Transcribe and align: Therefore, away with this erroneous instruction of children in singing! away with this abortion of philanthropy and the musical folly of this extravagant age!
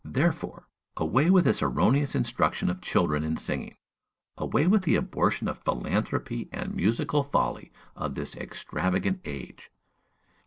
Therefore, 0.03 0.67
away 0.97 1.29
with 1.29 1.45
this 1.45 1.61
erroneous 1.61 2.15
instruction 2.15 2.71
of 2.71 2.81
children 2.81 3.23
in 3.23 3.37
singing! 3.37 3.77
away 4.35 4.65
with 4.65 4.81
this 4.85 4.97
abortion 4.97 5.47
of 5.47 5.59
philanthropy 5.63 6.49
and 6.51 6.71
the 6.71 6.75
musical 6.75 7.21
folly 7.21 7.71
of 7.95 8.15
this 8.15 8.35
extravagant 8.35 9.21
age! 9.25 9.69